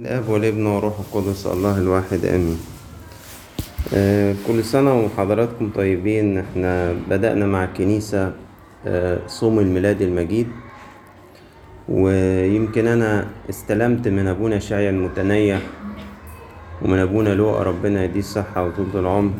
[0.00, 2.58] الاب والابن والروح القدس الله الواحد آمين.
[3.94, 6.38] آه، كل سنة وحضراتكم طيبين.
[6.38, 8.32] إحنا بدأنا مع الكنيسة
[8.86, 10.46] آه، صوم الميلاد المجيد.
[11.88, 15.60] ويمكن أنا استلمت من أبونا شاعي المتنيح
[16.82, 19.32] ومن أبونا لوقا ربنا يديه الصحة وطولة العمر.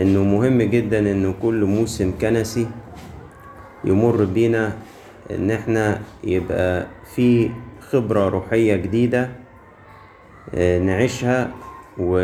[0.00, 2.66] إنه مهم جدا إنه كل موسم كنسي
[3.84, 4.72] يمر بينا
[5.30, 7.50] إن إحنا يبقى في
[7.90, 9.43] خبرة روحية جديدة آه،
[10.58, 11.50] نعيشها
[11.98, 12.18] و...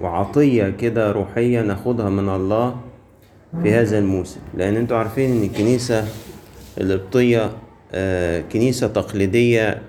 [0.00, 2.76] وعطية كده روحية ناخدها من الله
[3.62, 4.40] في هذا الموسم.
[4.54, 6.04] لأن أنتوا عارفين إن الكنيسة
[6.80, 7.50] القبطية
[7.92, 9.82] آه، كنيسة تقليدية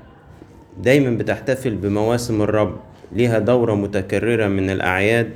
[0.84, 2.76] دايما بتحتفل بمواسم الرب
[3.12, 5.32] ليها دورة متكررة من الأعياد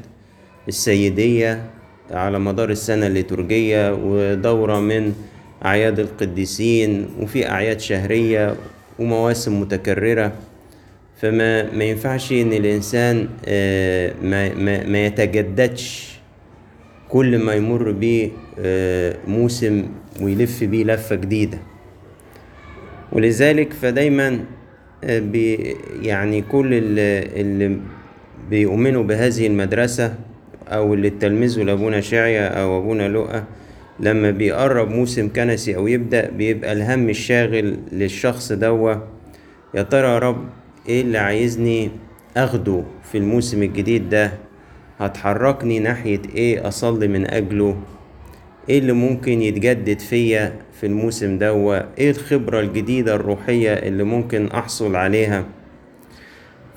[0.68, 1.64] السيدية
[2.12, 5.14] على مدار السنة الليتورجية ودورة من
[5.66, 8.56] أعياد القديسين وفي أعياد شهرية
[9.00, 10.32] ومواسم متكررة.
[11.22, 16.16] فما ما ينفعش إن الإنسان آه، ما ما, ما يتجددش
[17.10, 19.88] كل ما يمر بيه آه، موسم
[20.22, 21.58] ويلف بيه لفة جديدة.
[23.12, 24.40] ولذلك فدايما
[25.04, 27.78] آه، بي يعني كل اللي,
[28.50, 30.16] بيؤمنوا بهذه المدرسة
[30.68, 33.44] أو اللي تلمذوا لأبونا شعيا أو أبونا لؤى
[34.00, 38.96] لما بيقرب موسم كنسي أو يبدأ بيبقى الهم الشاغل للشخص دوا
[39.76, 41.90] يا ترى يا رب إيه اللي عايزني
[42.38, 44.32] اخده في الموسم الجديد ده؟
[45.00, 47.78] هتحركني ناحية إيه اصلي من اجله؟
[48.70, 54.96] إيه اللي ممكن يتجدد فيا في الموسم دوا إيه الخبرة الجديدة الروحية اللي ممكن احصل
[54.96, 55.46] عليها؟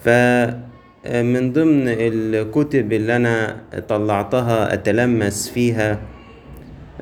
[0.05, 6.01] فمن ضمن الكتب اللي أنا طلعتها اتلمس فيها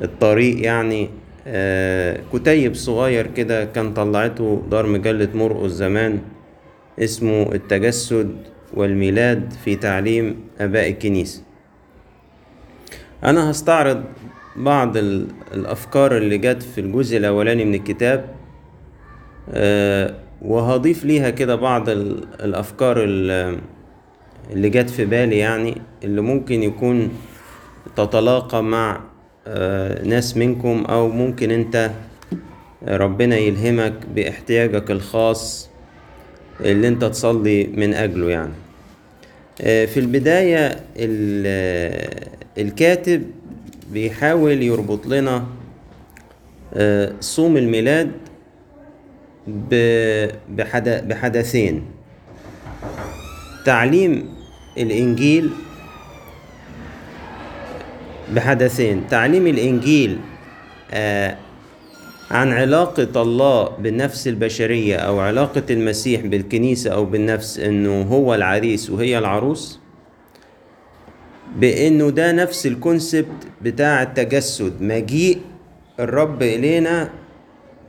[0.03, 1.09] الطريق يعني
[1.47, 6.19] آه، كتيب صغير كده كان طلعته دار مجلة مرقس زمان.
[6.99, 8.37] اسمه التجسد
[8.75, 11.43] والميلاد في تعليم آباء الكنيسة.
[13.25, 14.05] أنا هستعرض
[14.57, 18.25] بعض ال- الأفكار اللي جت في الجزء الأولاني من الكتاب
[19.51, 23.59] آه، وهضيف ليها كده بعض ال- الأفكار ال-
[24.53, 27.11] اللي جت في بالي يعني اللي ممكن يكون
[27.97, 29.01] تتلاقى مع
[29.47, 31.91] آه، ناس منكم أو ممكن أنت
[32.89, 35.71] ربنا يلهمك بإحتياجك الخاص
[36.65, 38.53] اللي انت تصلي من أجله يعني.
[39.61, 42.29] آه، في البداية ال-
[42.59, 43.23] الكاتب
[43.93, 45.47] بيحاول يربط لنا
[46.75, 48.11] آه، صوم الميلاد
[51.09, 51.83] بحدثين.
[53.65, 54.29] تعليم
[54.79, 55.51] الإنجيل
[58.33, 59.07] بحدثين.
[59.11, 60.19] تعليم الإنجيل
[60.93, 61.37] آه،
[62.33, 69.19] عن علاقة الله بالنفس البشرية أو علاقة المسيح بالكنيسة أو بالنفس إنه هو العريس وهي
[69.19, 69.81] العروس؟
[71.57, 74.83] بإنه ده نفس الكونسبت بتاع التجسد.
[74.83, 75.39] مجيء
[76.01, 77.11] الرب إلينا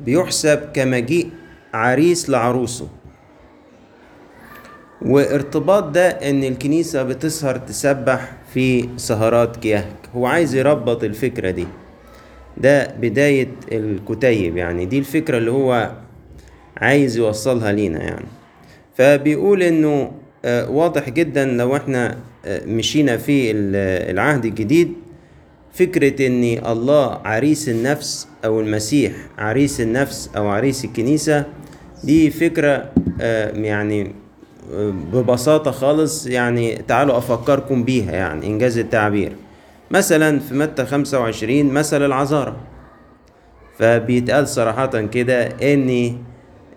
[0.05, 1.29] بيحسب كمجيء
[1.73, 2.87] عريس لعروسه.
[5.01, 11.67] وارتباط ده إن الكنيسة بتسهر تسبح في سهرات كيهك هو عايز يربط الفكرة دي.
[12.57, 15.91] ده بداية الكتيب يعني دي الفكرة اللي هو
[16.77, 18.25] عايز يوصلها لينا يعني.
[18.95, 20.11] فبيقول إنه
[20.45, 24.93] آه، واضح جدا لو إحنا آه، مشينا في ال- العهد الجديد
[25.73, 31.45] فكرة إن الله عريس النفس أو المسيح عريس النفس أو عريس الكنيسة
[32.03, 32.91] دي فكرة
[33.21, 34.11] آه، يعني
[35.13, 39.31] ببساطة خالص يعني تعالوا أفكركم بيها يعني إنجاز التعبير.
[39.93, 42.55] مثلا في متى 25 مثل العذارى.
[43.77, 45.43] فبيتقال صراحة كده
[45.73, 46.17] إن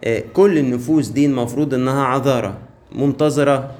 [0.05, 2.55] آه، كل النفوس دي المفروض إنها عذارى
[2.93, 3.71] منتظرة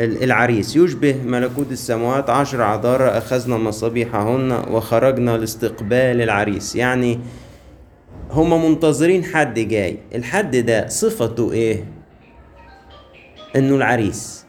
[0.00, 0.76] ال- العريس.
[0.76, 6.76] يشبه ملكوت السماوات عشر عذارى أخذنا مصابيحهن وخرجنا لاستقبال العريس.
[6.76, 7.20] يعني
[8.30, 9.98] هما منتظرين حد جاي.
[10.14, 11.84] الحد ده صفته إيه؟
[13.56, 14.46] إنه العريس.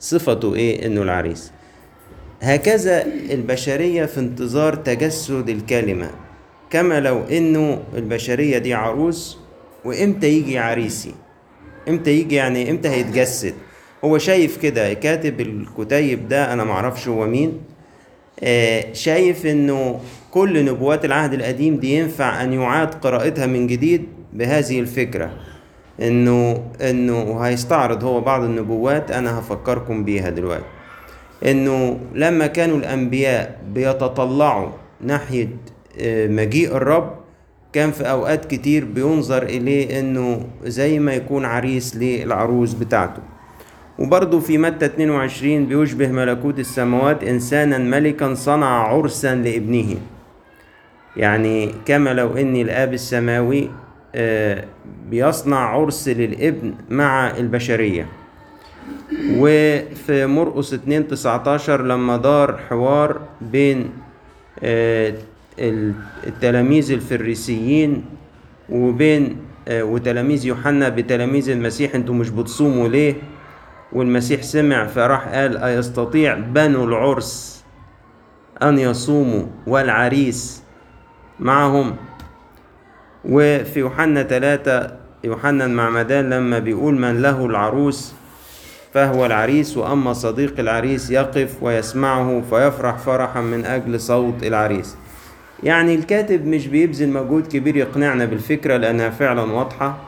[0.00, 1.52] صفته إيه؟ إنه العريس.
[2.40, 6.10] هكذا البشرية في انتظار تجسد الكلمة.
[6.70, 9.38] كما لو إنه البشرية دي عروس
[9.84, 11.14] وإمتى يجي عريسي؟
[11.88, 13.54] إمتى يجي يعني إمتى هيتجسد؟
[14.04, 17.60] هو شايف كده كاتب الكتيب ده أنا معرفش هو مين
[18.42, 20.00] آه، شايف إنه
[20.30, 25.30] كل نبوات العهد القديم دي ينفع أن يعاد قراءتها من جديد بهذه الفكرة.
[26.02, 30.64] إنه إنه هيستعرض هو بعض النبوات أنا هفكركم بيها دلوقتي.
[31.44, 34.68] إنه لما كانوا الأنبياء بيتطلعوا
[35.00, 35.48] ناحية
[36.00, 37.14] آه، مجيء الرب
[37.72, 43.22] كان في أوقات كتير بينظر إليه إنه زي ما يكون عريس للعروس بتاعته.
[43.98, 49.96] وبرضه في متى 22 بيشبه ملكوت السماوات إنسانا ملكا صنع عرسا لابنه.
[51.16, 53.70] يعني كما لو إن الآب السماوي
[54.14, 54.64] آه،
[55.10, 58.06] بيصنع عرس للابن مع البشرية.
[59.30, 63.90] وفي مرقس 2 19 لما دار حوار بين
[64.62, 65.14] آه،
[65.58, 65.94] ال-
[66.26, 68.04] التلاميذ الفريسيين
[68.70, 69.36] وبين
[69.68, 73.14] آه، وتلاميذ يوحنا بتلاميذ المسيح أنتوا مش بتصوموا ليه؟
[73.92, 77.64] والمسيح سمع فراح قال أيستطيع بنو العرس
[78.62, 80.62] أن يصوموا والعريس
[81.40, 81.96] معهم؟
[83.24, 88.14] وفي يوحنا ثلاثة يوحنا المعمدان لما بيقول من له العروس
[88.96, 94.96] فهو العريس وأما صديق العريس يقف ويسمعه فيفرح فرحا من أجل صوت العريس.
[95.62, 99.98] يعني الكاتب مش بيبذل مجهود كبير يقنعنا بالفكرة لأنها فعلا واضحة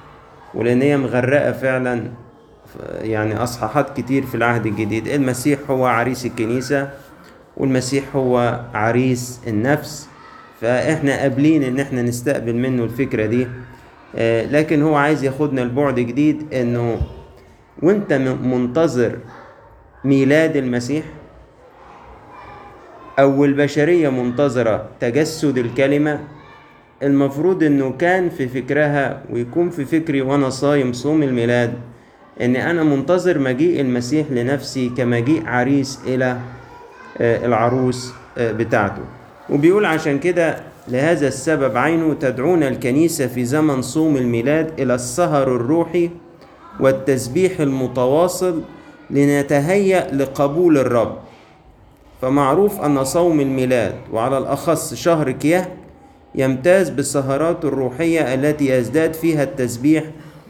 [0.55, 2.02] ولأن هي مغرقة فعلا
[3.00, 5.08] يعني أصحاحات كتير في العهد الجديد.
[5.08, 6.90] المسيح هو عريس الكنيسة
[7.56, 10.08] والمسيح هو عريس النفس
[10.61, 13.46] فإحنا قابلين إن إحنا نستقبل منه الفكرة دي.
[14.17, 17.00] آه، لكن هو عايز ياخدنا لبعد جديد إنه
[17.82, 19.19] وأنت م- منتظر
[20.04, 21.04] ميلاد المسيح؟
[23.19, 26.20] أو البشرية منتظرة تجسد الكلمة؟
[27.02, 31.75] المفروض إنه كان في فكرها ويكون في فكري وأنا صايم صوم الميلاد
[32.40, 36.38] إن أنا منتظر مجيء المسيح لنفسي كمجيء عريس إلى
[37.19, 39.02] آه، العروس آه، بتاعته.
[39.50, 40.56] وبيقول عشان كده
[40.88, 46.10] لهذا السبب عينه تدعون الكنيسة في زمن صوم الميلاد إلى السهر الروحي
[46.80, 48.62] والتسبيح المتواصل
[49.10, 51.19] لنتهيأ لقبول الرب.
[52.22, 55.66] فمعروف أن صوم الميلاد وعلى الأخص شهر كياه
[56.34, 60.04] يمتاز بالسهرات الروحية التي يزداد فيها التسبيح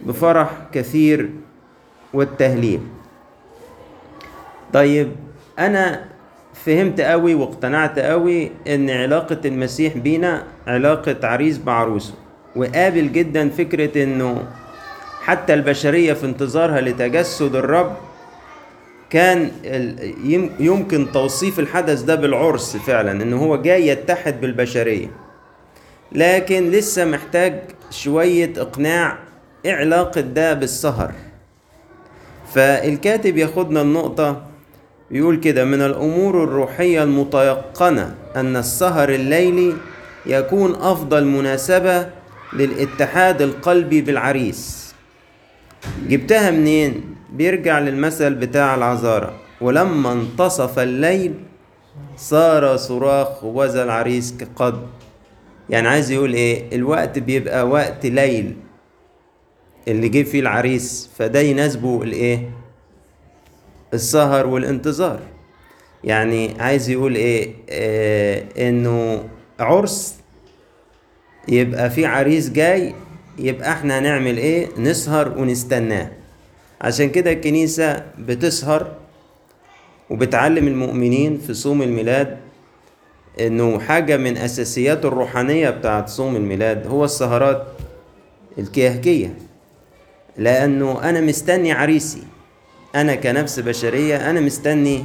[0.07, 1.31] بفرح كثير
[2.15, 2.81] والتهليل.
[4.73, 5.09] طيب
[5.59, 6.05] أنا
[6.55, 12.15] فهمت قوي واقتنعت قوي إن علاقة المسيح بينا علاقة عريس بعروسه
[12.57, 14.43] وقابل جدا فكرة إنه
[15.29, 17.97] حتى البشرية في انتظارها لتجسد الرب
[19.11, 19.51] كان
[20.61, 25.11] يمكن توصيف الحدث ده بالعرس فعلا إن هو جاي يتحد بالبشرية.
[26.13, 27.61] لكن لسه محتاج
[27.91, 29.19] شوية إقناع
[29.65, 31.13] إيه علاقة ده بالسهر.
[32.55, 34.43] فالكاتب ياخدنا النقطة
[35.11, 39.75] بيقول كده من الأمور الروحية المتيقنة أن السهر الليلي
[40.27, 42.09] يكون أفضل مناسبة
[42.53, 44.88] للاتحاد القلبي بالعريس.
[46.09, 49.33] جبتها منين؟ بيرجع للمثل بتاع العذارى.
[49.61, 51.35] ولما انتصف الليل
[52.17, 54.87] صار صراخ وذا العريس قد
[55.71, 58.57] يعني عايز يقول إيه؟ الوقت بيبقى وقت ليل.
[59.89, 62.51] اللي جه فيه العريس فده يناسبه الإيه؟
[63.95, 65.21] السهر والانتظار.
[66.05, 69.25] يعني عايز يقول إيه؟ آه إنه
[69.61, 70.15] عرس
[71.49, 72.95] يبقى في عريس جاي
[73.39, 76.11] يبقى إحنا هنعمل إيه؟ نسهر ونستناه.
[76.81, 78.93] عشان كده الكنيسة بتسهر
[80.11, 82.37] وبتعلم المؤمنين في صوم الميلاد
[83.41, 87.67] انه حاجة من أساسيات الروحانية بتاعت صوم الميلاد هو السهرات
[88.59, 89.35] الكيهكية.
[90.37, 92.23] لأنه أنا مستني عريسي.
[92.95, 95.05] أنا كنفس بشرية أنا مستني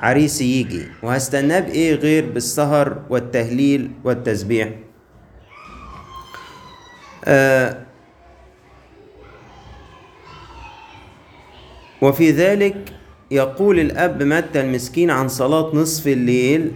[0.00, 0.82] عريسي يجي.
[1.02, 4.68] وهستناه بإيه غير بالسهر والتهليل والتسبيح؟
[12.02, 12.92] وفي ذلك
[13.30, 16.72] يقول الأب متى المسكين عن صلاة نصف الليل.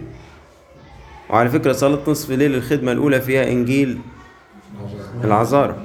[1.29, 3.99] وعلى فكرة صلاة نصف الليل الخدمة الأولى فيها إنجيل
[5.23, 5.75] العذارى.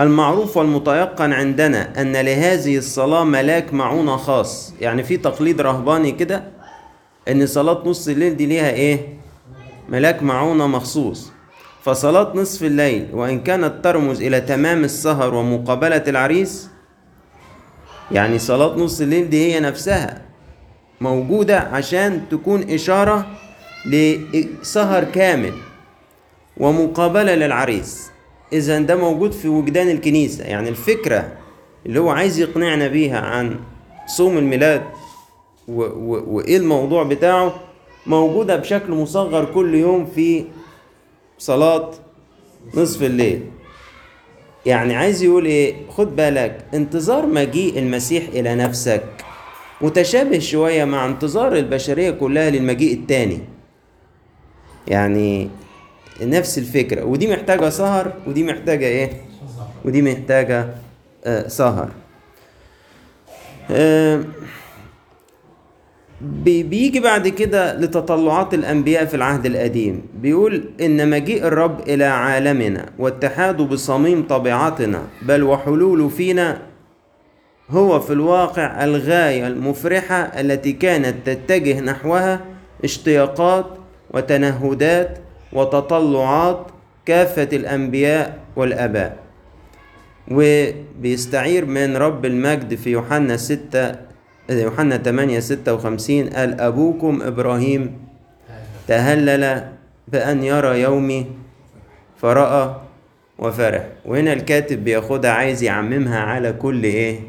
[0.00, 4.74] المعروف والمتيقن عندنا أن لهذه الصلاة ملاك معونة خاص.
[4.80, 6.44] يعني في تقليد رهباني كده
[7.28, 9.18] أن صلاة نصف الليل دي ليها إيه؟
[9.88, 11.32] ملاك معونة مخصوص.
[11.84, 16.68] فصلاة نصف الليل وإن كانت ترمز إلى تمام السهر ومقابلة العريس
[18.12, 20.22] يعني صلاة نص الليل دي هي نفسها
[21.00, 23.26] موجودة عشان تكون إشارة
[23.86, 25.52] لسهر كامل
[26.56, 28.10] ومقابلة للعريس.
[28.52, 31.32] إذا ده موجود في وجدان الكنيسة يعني الفكرة
[31.86, 33.56] اللي هو عايز يقنعنا بيها عن
[34.06, 34.82] صوم الميلاد
[35.68, 37.54] وإيه الموضوع بتاعه
[38.06, 40.44] موجودة بشكل مصغر كل يوم في
[41.42, 41.90] صلاة
[42.74, 43.42] نصف الليل.
[44.66, 49.02] يعني عايز يقول إيه؟ خد بالك انتظار مجيء المسيح إلى نفسك.
[49.80, 53.40] متشابه شوية مع انتظار البشرية كلها للمجيء التاني.
[54.88, 55.50] يعني
[56.20, 57.04] نفس الفكرة.
[57.04, 59.10] ودي محتاجة سهر ودي محتاجة إيه؟
[59.84, 60.74] ودي محتاجة
[61.24, 61.88] آه سهر.
[63.70, 64.24] آه
[66.44, 70.02] بيجي بعد كده لتطلعات الأنبياء في العهد القديم.
[70.22, 76.62] بيقول إن مجيء الرب إلى عالمنا واتحاده بصميم طبيعتنا بل وحلوله فينا
[77.70, 82.40] هو في الواقع الغاية المفرحة التي كانت تتجه نحوها
[82.84, 83.66] اشتياقات
[84.10, 85.18] وتنهدات
[85.52, 86.66] وتطلعات
[87.06, 89.16] كافة الأنبياء والآباء.
[90.30, 94.11] وبيستعير من رب المجد في يوحنا 6
[94.50, 97.98] يوحنا 8 56 قال أبوكم إبراهيم
[98.88, 99.62] تهلل
[100.08, 101.26] بأن يرى يومي
[102.16, 102.76] فرأى
[103.38, 103.86] وفرح.
[104.04, 107.20] وهنا الكاتب بياخدها عايز يعممها على كل إيه؟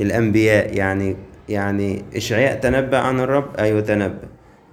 [0.00, 0.74] الأنبياء.
[0.76, 1.16] يعني
[1.48, 4.28] يعني إشعياء تنبأ عن الرب؟ أيوة تنبأ.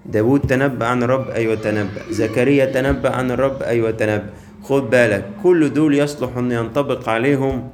[0.06, 2.02] داود تنبأ عن الرب؟ أيوة تنبأ.
[2.10, 4.30] زكريا تنبأ عن الرب؟ أيوة تنبأ.
[4.64, 7.70] خد بالك كل دول يصلح أن ينطبق عليهم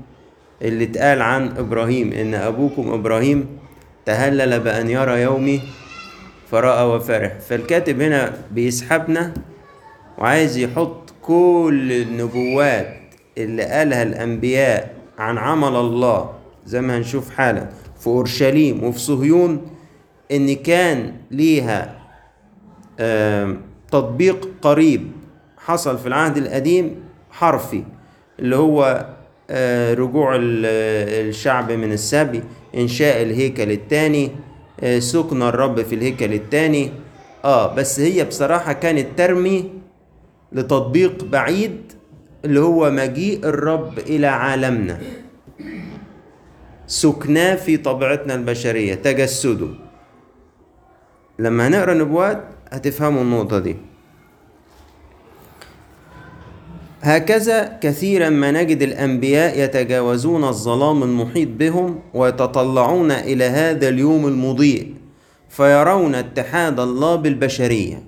[0.61, 3.45] اللي اتقال عن إبراهيم إن أبوكم إبراهيم
[4.05, 5.61] تهلل بأن يرى يومي
[6.51, 7.39] فرأى وفرح.
[7.39, 9.33] فالكاتب هنا بيسحبنا
[10.17, 12.97] وعايز يحط كل النبوات
[13.37, 16.33] اللي قالها الأنبياء عن عمل الله
[16.65, 17.69] زي ما هنشوف حالا
[17.99, 19.61] في أورشليم وفي صهيون
[20.31, 21.99] إن كان ليها
[23.91, 25.11] تطبيق قريب
[25.57, 26.95] حصل في العهد القديم
[27.31, 27.83] حرفي
[28.39, 29.05] اللي هو
[29.49, 30.65] آه، رجوع ال-
[31.29, 32.43] الشعب من السبي.
[32.77, 34.31] إنشاء الهيكل الثاني
[34.99, 36.91] سكن الرب في الهيكل الثاني
[37.45, 39.69] آه بس هي بصراحة كانت ترمي
[40.51, 41.91] لتطبيق بعيد
[42.45, 44.99] اللي هو مجيء الرب إلى عالمنا.
[46.87, 49.67] سكناه في طبيعتنا البشرية تجسده.
[51.39, 53.75] لما هنقرأ نبوات هتفهموا النقطة دي.
[57.05, 64.93] هكذا كثيرا ما نجد الأنبياء يتجاوزون الظلام المحيط بهم ويتطلعون إلى هذا اليوم المضيء
[65.49, 68.03] فيرون اتحاد الله بالبشرية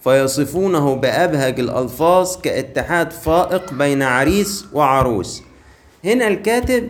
[0.00, 5.42] فيصفونه بأبهج الألفاظ كاتحاد فائق بين عريس وعروس.
[6.04, 6.88] هنا الكاتب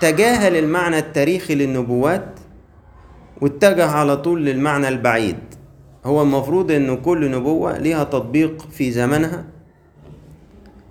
[0.00, 2.40] تجاهل المعنى التاريخي للنبوات
[3.42, 5.38] واتجه على طول للمعنى البعيد.
[6.04, 9.55] هو المفروض إن كل نبوة ليها تطبيق في زمنها.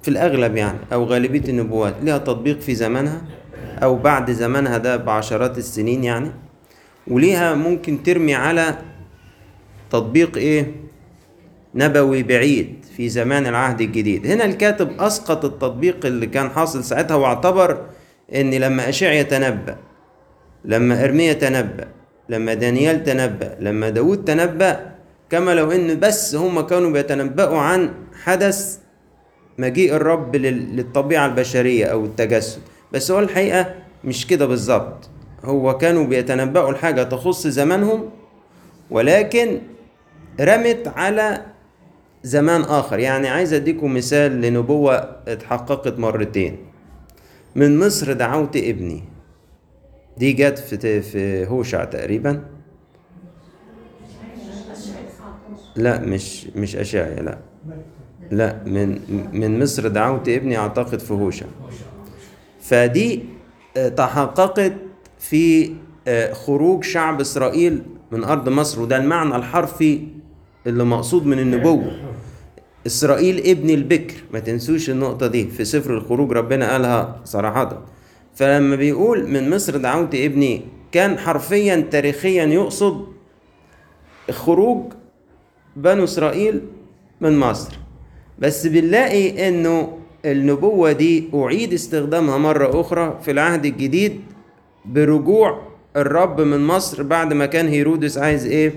[0.05, 1.95] في الأغلب يعني أو غالبية النبوات.
[2.03, 3.21] لها تطبيق في زمانها
[3.83, 6.31] أو بعد زمانها ده بعشرات السنين يعني.
[7.07, 8.77] وليها ممكن ترمي على
[9.91, 10.71] تطبيق إيه؟
[11.75, 14.27] نبوي بعيد في زمان العهد الجديد.
[14.27, 17.85] هنا الكاتب أسقط التطبيق اللي كان حاصل ساعتها واعتبر
[18.35, 19.75] إن لما أشعيا تنبأ
[20.65, 21.87] لما إرميا تنبأ
[22.29, 24.91] لما دانيال تنبأ لما داود تنبأ
[25.29, 27.89] كما لو إن بس هم كانوا بيتنبأوا عن
[28.23, 28.84] حدث
[29.57, 32.61] مجيء الرب لل- للطبيعة البشرية أو التجسد.
[32.93, 35.09] بس هو الحقيقة مش كده بالظبط.
[35.43, 38.09] هو كانوا بيتنبأوا الحاجة تخص زمانهم
[38.91, 39.59] ولكن
[40.41, 41.45] رمت على
[42.23, 42.99] زمان آخر.
[42.99, 44.95] يعني عايز أديكم مثال لنبوة
[45.27, 46.57] اتحققت مرتين.
[47.55, 49.03] من مصر دعوت ابني.
[50.17, 52.43] دي جت في في هوشع تقريبا.
[55.75, 57.37] لا مش مش أشعيا لا.
[58.31, 58.99] لا من
[59.33, 61.45] من مصر دعوت ابني أعتقد في هوشع
[62.61, 63.23] فدي
[63.77, 64.73] آه، تحققت
[65.19, 65.71] في
[66.07, 70.07] آه، خروج شعب إسرائيل من أرض مصر وده المعنى الحرفي
[70.67, 71.91] اللي مقصود من النبوة.
[72.87, 77.81] إسرائيل ابن البكر ما تنسوش النقطة دي في سفر الخروج ربنا قالها صراحة.
[78.35, 83.05] فلما بيقول من مصر دعوت ابني كان حرفيا تاريخيا يقصد
[84.31, 84.93] خروج
[85.75, 86.61] بنو إسرائيل
[87.21, 87.77] من مصر.
[88.39, 94.21] بس بنلاقي إنه النبوة دي أعيد استخدامها مرة أخرى في العهد الجديد
[94.85, 95.61] برجوع
[95.95, 98.73] الرب من مصر بعد ما كان هيرودس عايز إيه؟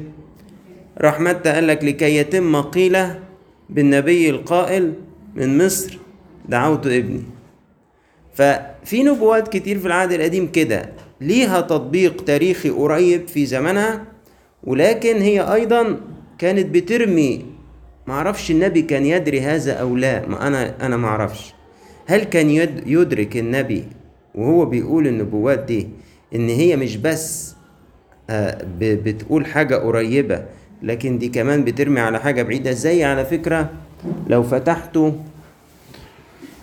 [0.99, 3.19] راح متى قال لك لكي يتم قيلة
[3.71, 4.93] بالنبي القائل
[5.37, 5.99] من مصر
[6.49, 7.23] دعوت ابني
[8.35, 14.05] ففي نبوات كتير في العهد القديم كده ليها تطبيق تاريخي قريب في زمانها
[14.65, 16.01] ولكن هي أيضا
[16.39, 17.45] كانت بترمي
[18.09, 20.27] معرفش النبي كان يدري هذا أو لا.
[20.29, 21.55] ما أنا أنا معرفش
[22.07, 23.85] هل كان يد يدرك النبي
[24.35, 25.89] وهو بيقول النبوات دي
[26.35, 27.55] إن هي مش بس
[28.31, 30.45] آه، بتقول حاجة قريبة
[30.83, 33.71] لكن دي كمان بترمي على حاجة بعيدة؟ زي على فكرة
[34.29, 35.13] لو فتحتوا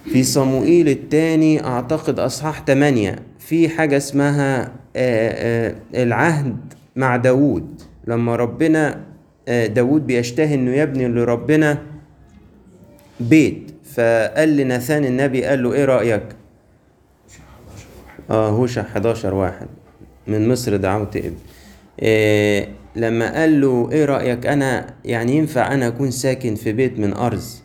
[0.06, 6.58] في صموئيل الثاني أعتقد أصحاح 8 في حاجة اسمها آه، آه، العهد
[6.96, 9.14] مع داوود لما ربنا
[9.48, 11.78] آه، داوود بيشتهي إنه يبني لربنا
[13.20, 13.72] بيت.
[13.94, 16.24] فقال لناثان النبي قال له إيه رأيك؟
[18.30, 19.68] آه هوشع 11 واحد
[20.28, 21.36] من مصر دعوت ابن.
[22.02, 27.14] إيه لما قال له إيه رأيك؟ أنا يعني ينفع أنا أكون ساكن في بيت من
[27.14, 27.64] أرز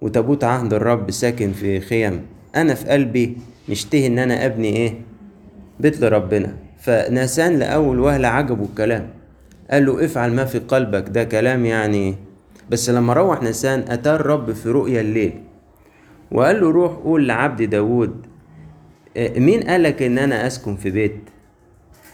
[0.00, 3.36] وتابوت عهد الرب ساكن في خيم أنا في قلبي
[3.68, 4.94] مشتهي إن أنا ابني إيه؟
[5.80, 6.56] بيت لربنا.
[6.78, 9.08] فناسان لأول وهلة عجبه الكلام.
[9.70, 11.08] قال له افعل ما في قلبك.
[11.08, 12.14] ده كلام يعني.
[12.70, 15.32] بس لما روح ناسان أتاه الرب في رؤيا الليل.
[16.32, 18.26] وقال له روح قول لعبد داود
[19.36, 21.16] مين قالك إن أنا أسكن في بيت؟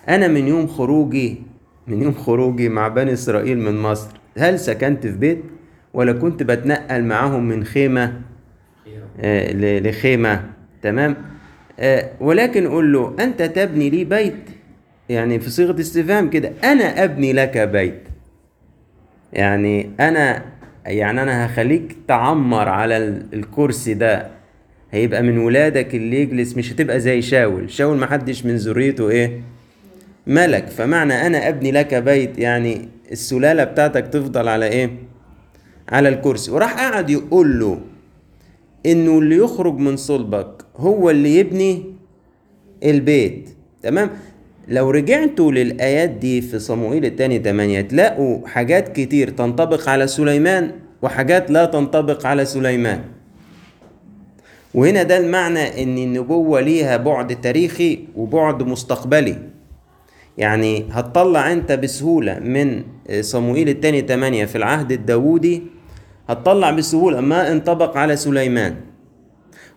[0.09, 1.43] أنا من يوم خروجي
[1.87, 4.09] من يوم خروجي مع بني إسرائيل من مصر.
[4.39, 5.43] هل سكنت في بيت
[5.95, 8.21] ولا كنت بتنقل معاهم من خيمة؟
[9.21, 10.45] آه، ل- لخيمة.
[10.83, 11.17] تمام؟
[11.81, 14.35] آه، ولكن قول له أنت تبني لي بيت
[15.09, 18.03] يعني في صيغة استفهام كده أنا أبني لك بيت.
[19.33, 20.43] يعني أنا
[20.87, 24.31] يعني أنا هخليك تعمر على ال- الكرسي ده.
[24.91, 27.71] هيبقى من ولادك اللي يجلس مش هتبقى زي شاول.
[27.71, 29.41] شاول محدش من ذريته إيه؟
[30.27, 30.67] ملك.
[30.69, 34.91] فمعنى أنا أبني لك بيت يعني السلالة بتاعتك تفضل على إيه؟
[35.89, 36.51] على الكرسي.
[36.51, 37.81] وراح قاعد يقول له
[38.87, 41.85] إنه اللي يخرج من صلبك هو اللي يبني
[42.85, 43.49] البيت.
[43.83, 44.11] تمام؟
[44.69, 51.51] لو رجعتوا للآيات دي في صموئيل الثاني 8 تلاقوا حاجات كتير تنطبق على سليمان وحاجات
[51.51, 53.01] لا تنطبق على سليمان.
[54.75, 59.39] وهنا ده المعنى إن النبوة ليها بعد تاريخي وبعد مستقبلي.
[60.39, 62.83] يعني هتطلع أنت بسهولة من
[63.21, 65.63] صموئيل الثاني 8 في العهد الداودي
[66.29, 68.75] هتطلع بسهولة ما انطبق على سليمان.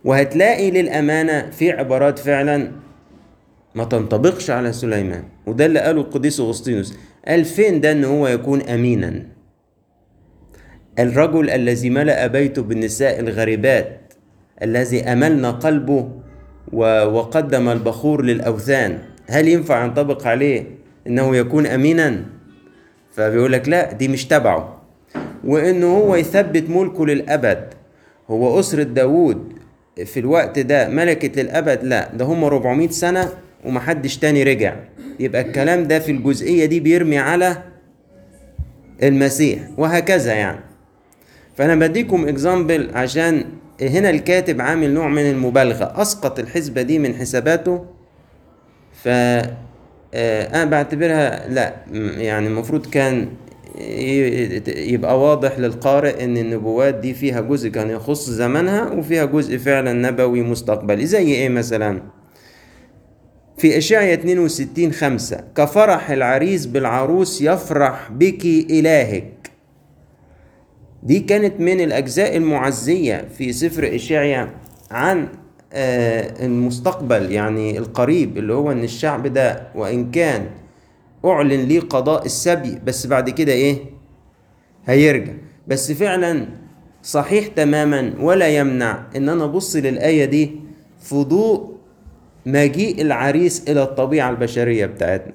[0.04, 2.72] وهتلاقي للأمانة في عبارات فعلا
[3.76, 5.24] ما تنطبقش على سليمان.
[5.48, 6.94] وده اللي قاله القديس أغسطينوس.
[7.28, 9.24] قال فين ده إن هو يكون أمينا؟
[11.00, 14.14] الرجل الذي ملأ بيته بالنساء الغريبات
[14.62, 16.10] الذي أملنا قلبه
[16.74, 19.00] وقدم البخور للأوثان.
[19.28, 20.66] هل ينفع ينطبق عليه
[21.08, 22.26] إنه يكون امينا؟
[23.12, 24.82] فبيقول لك لا دي مش تبعه.
[25.44, 27.74] وانه هو يثبت ملكه للأبد
[28.30, 29.54] هو أسرة داوود
[30.06, 33.30] في الوقت ده ملكت للأبد؟ لا ده هم 400 سنة
[33.66, 34.76] ومحدش تاني رجع.
[35.20, 37.64] يبقى الكلام ده في الجزئية دي بيرمي على
[39.04, 40.60] المسيح وهكذا يعني.
[41.58, 43.46] فأنا بديكم اكزامبل عشان
[43.82, 46.02] هنا الكاتب عامل نوع من المبالغة.
[46.02, 47.86] أسقط الحسبة دي من حساباته
[49.04, 49.08] ف
[50.18, 51.76] آه، أنا بعتبرها لا
[52.18, 53.28] يعني المفروض كان
[54.68, 60.42] يبقى واضح للقارئ إن النبوات دي فيها جزء كان يخص زمنها وفيها جزء فعلا نبوي
[60.42, 61.06] مستقبلي.
[61.06, 62.02] زي إيه مثلا؟
[63.58, 69.52] في اشعيا 62 5 كفرح العريس بالعروس يفرح بك إلهك.
[71.04, 74.50] دي كانت من الأجزاء المعزية في سفر إشعيا
[74.92, 75.28] عن
[75.74, 80.46] آه، المستقبل يعني القريب اللي هو إن الشعب ده وإن كان
[81.26, 83.78] أعلن ليه قضاء السبي بس بعد كده إيه؟
[84.86, 85.34] هيرجع.
[85.68, 86.48] بس فعلا
[87.04, 90.52] صحيح تماما ولا يمنع إن أنا أبص للآية دي
[91.02, 91.75] في ضوء
[92.46, 95.34] مجيء العريس إلى الطبيعة البشرية بتاعتنا.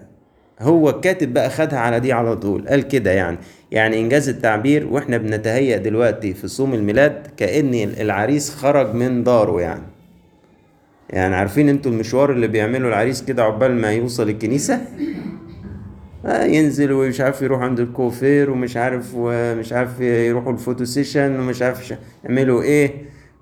[0.60, 3.38] هو الكاتب بقى خدها على دي على طول قال كده يعني.
[3.70, 9.82] يعني إنجاز التعبير وإحنا بنتهيأ دلوقتي في صوم الميلاد كأن العريس خرج من داره يعني.
[11.10, 14.80] يعني عارفين أنتوا المشوار اللي بيعمله العريس كده عقبال ما يوصل الكنيسة؟
[16.26, 21.40] آه ينزل ومش عارف يروح عند الكوافير ومش عارف ومش عارف يروحوا ال photo session
[21.40, 21.94] ومش عارف
[22.24, 22.90] يعملوا إيه.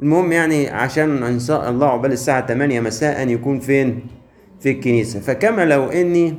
[0.02, 4.00] المهم يعني عشان ان شاء الله عقبال الساعة 8 مساء يكون فين؟
[4.60, 5.20] في الكنيسة.
[5.20, 6.34] فكما لو إني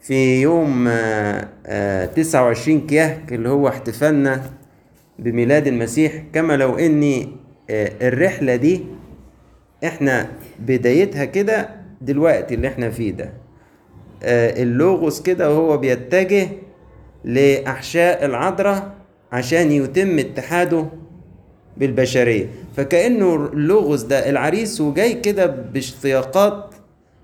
[0.00, 4.42] في يوم آه، آه، 29 كيهك اللي هو احتفالنا
[5.18, 7.28] بميلاد المسيح كما لو إني
[7.70, 8.84] آه، الرحلة دي
[9.84, 11.68] إحنا بدايتها كده
[12.00, 13.32] دلوقتي اللي إحنا فيه ده.
[14.22, 16.48] آه، اللوغوس كده وهو بيتجه
[17.24, 18.94] لأحشاء العذراء
[19.32, 20.86] عشان يتم اتحاده
[21.76, 22.46] بالبشرية.
[22.76, 26.74] فكأنه اللوغوس ده العريس وجاي كده باشتياقات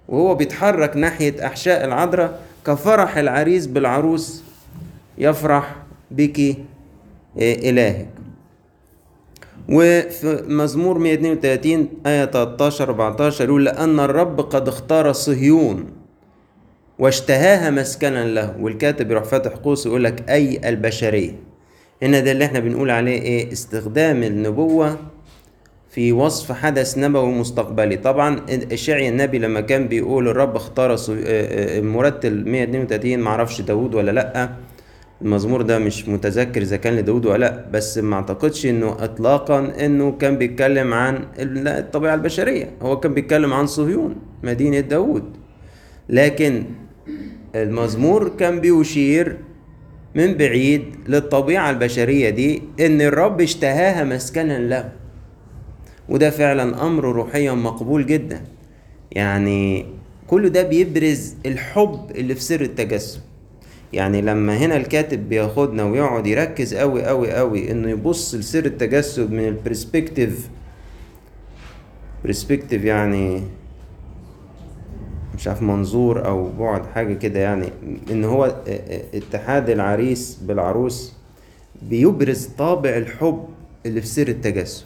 [0.09, 4.43] وهو بيتحرك ناحية أحشاء العذراء كفرح العريس بالعروس
[5.19, 5.77] يفرح
[6.11, 6.57] بك
[7.39, 8.09] إلهك.
[9.69, 15.87] وفي مزمور 132 آية 13 14 يقول لأن الرب قد اختار صهيون
[16.99, 18.57] واشتهاها مسكنا له.
[18.61, 21.46] والكاتب يروح فاتح قوس يقول لك أي البشرية.
[22.03, 24.99] هنا ده اللي إحنا بنقول عليه إيه؟ استخدام النبوة
[25.91, 27.97] في وصف حدث نبوي مستقبلي.
[27.97, 28.41] طبعا
[28.73, 34.51] اشعيا النبي لما كان بيقول الرب اختار آه، آه، المرتل 132 معرفش داود ولا لأ.
[35.23, 40.13] المزمور ده مش متذكر إذا كان لداود ولا لأ بس ما أعتقدش إنه اطلاقا إنه
[40.13, 42.71] كان بيتكلم عن الطبيعة البشرية.
[42.83, 45.25] هو كان بيتكلم عن صهيون مدينة داود
[46.09, 46.65] لكن
[47.55, 49.37] المزمور كان بيشير
[50.17, 54.93] من بعيد للطبيعة البشرية دي إن الرب اشتهاها مسكنا له.
[56.09, 58.41] وده فعلا أمر روحيا مقبول جدا.
[59.13, 59.87] يعني
[60.27, 63.21] كل ده بيبرز الحب اللي في سر التجسد
[63.93, 69.49] يعني لما هنا الكاتب بياخدنا ويقعد يركز قوي قوي قوي إنه يبص لسر التجسد من
[69.49, 70.49] ال perspective
[72.25, 73.43] perspective يعني
[75.37, 77.69] مش عارف منظور أو بعد حاجة كده يعني
[78.11, 78.57] إن هو
[79.15, 81.13] اتحاد العريس بالعروس
[81.83, 83.45] بيبرز طابع الحب
[83.87, 84.85] اللي في سر التجسد.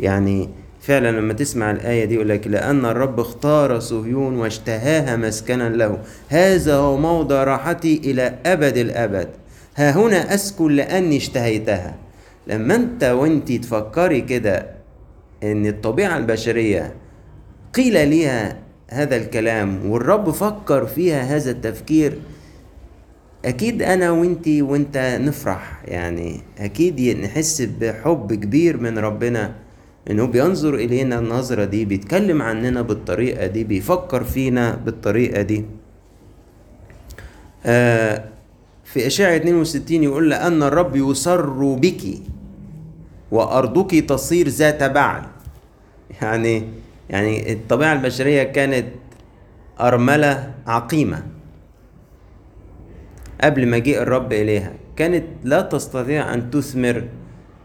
[0.00, 0.48] يعني
[0.80, 5.98] فعلا لما تسمع الآية دي يقول لك لأن الرب اختار صهيون واشتهاها مسكنا له.
[6.28, 9.28] هذا هو موضع راحتي إلى أبد الأبد.
[9.76, 11.94] ها هنا أسكن لأني اشتهيتها.
[12.46, 14.66] لما أنت وأنت تفكري كده
[15.42, 16.94] إن الطبيعة البشرية
[17.74, 18.56] قيل ليها
[18.90, 22.18] هذا الكلام والرب فكر فيها هذا التفكير.
[23.44, 29.54] أكيد أنا وأنتي وأنت نفرح يعني أكيد نحس بحب كبير من ربنا.
[30.10, 35.64] إنه بينظر إلينا النظرة دي بيتكلم عننا بالطريقة دي بيفكر فينا بالطريقة دي.
[37.66, 38.24] آه
[38.84, 42.02] في أشعة 62 يقول لأن الرب يسر بك
[43.30, 45.22] وأرضك تصير ذات بعل.
[46.22, 46.64] يعني
[47.10, 48.86] يعني الطبيعة البشرية كانت
[49.80, 51.22] أرملة عقيمة
[53.40, 54.72] قبل مجيء الرب إليها.
[54.96, 57.04] كانت لا تستطيع أن تثمر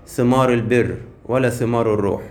[0.07, 2.21] ثمار البر ولا ثمار الروح.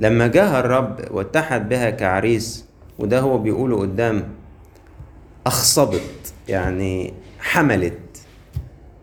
[0.00, 2.64] لما جاء الرب واتحد بها كعريس
[2.98, 4.28] وده هو بيقوله قدام
[5.46, 7.98] أخصبت يعني حملت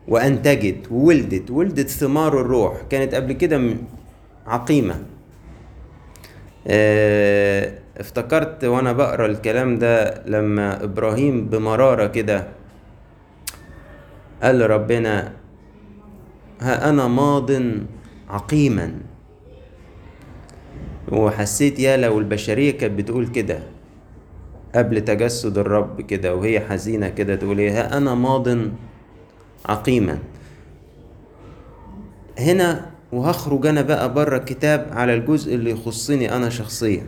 [0.07, 2.81] وأنتجت وولدت ولدت ثمار الروح.
[2.89, 3.75] كانت قبل كده
[4.47, 5.03] عقيمة.
[6.67, 12.47] آه افتكرت وأنا بقرا الكلام ده لما إبراهيم بمرارة كده
[14.43, 15.33] قال لربنا
[16.61, 17.51] ها أنا ماض
[18.29, 18.93] عقيما.
[21.11, 23.59] وحسيت يا لو البشرية كانت بتقول كده
[24.75, 28.47] قبل تجسد الرب كده وهي حزينة كده تقول إيه ها أنا ماض
[29.65, 30.19] عقيما.
[32.39, 37.03] هنا وهخرج أنا بقى بره الكتاب على الجزء اللي يخصني أنا شخصيا.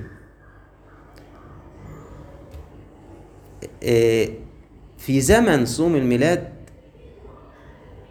[4.97, 6.49] في زمن صوم الميلاد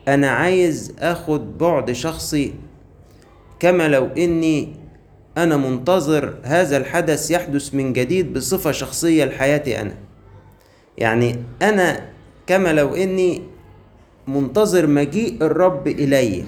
[0.08, 2.54] أنا عايز أخد بعد شخصي
[3.60, 4.76] كما لو إني
[5.36, 9.94] أنا منتظر هذا الحدث يحدث من جديد بصفة شخصية لحياتي أنا.
[10.98, 12.08] يعني أنا
[12.46, 13.42] كما لو إني
[14.28, 16.44] منتظر مجيء الرب إلي.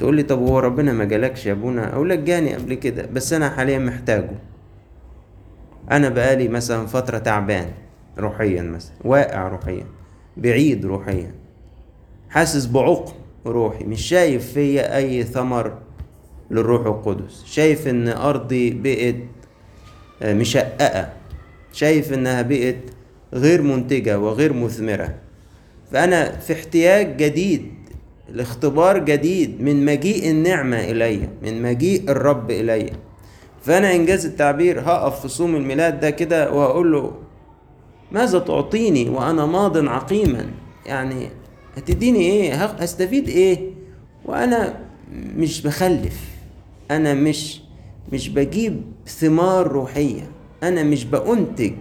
[0.00, 3.32] تقول لي طب هو ربنا ما جالكش يا ابونا؟ أقول لك جاني قبل كده بس
[3.32, 4.38] أنا حاليا محتاجه.
[5.90, 7.68] أنا بقالي مثلا فترة تعبان
[8.18, 9.84] روحيا مثلا واقع روحيا
[10.36, 11.34] بعيد روحيا.
[12.30, 13.12] حاسس بعقم
[13.46, 15.78] روحي مش شايف فيا أي ثمر
[16.50, 17.44] للروح القدس.
[17.44, 19.22] شايف إن أرضي بقت
[20.22, 21.12] مشققة.
[21.72, 22.76] شايف إنها بقت
[23.32, 25.14] غير منتجة وغير مثمرة.
[25.92, 27.79] فأنا في احتياج جديد
[28.32, 32.90] لاختبار جديد من مجيء النعمة إلي من مجيء الرب إلي.
[33.62, 37.12] فأنا إنجاز التعبير هقف في صوم الميلاد ده كده وهقول له
[38.12, 40.46] ماذا تعطيني وأنا ماض عقيما؟
[40.86, 41.28] يعني
[41.76, 43.70] هتديني إيه؟ هستفيد إيه؟
[44.24, 44.80] وأنا
[45.36, 46.20] مش بخلف
[46.90, 47.60] أنا مش
[48.12, 50.30] مش بجيب ثمار روحية
[50.62, 51.72] أنا مش بأنتج.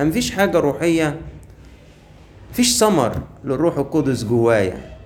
[0.00, 1.20] مفيش حاجة روحية؟
[2.52, 3.12] مفيش ثمر
[3.44, 4.99] للروح القدس جوايا.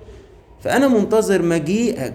[0.64, 2.14] فأنا منتظر مجيئك